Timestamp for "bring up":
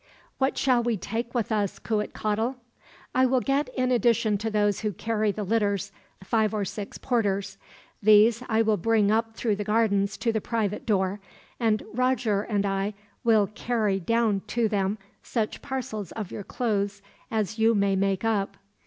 8.77-9.35